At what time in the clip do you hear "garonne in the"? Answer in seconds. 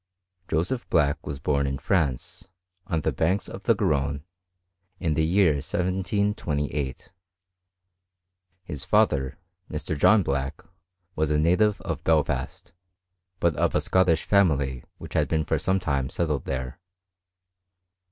3.75-5.23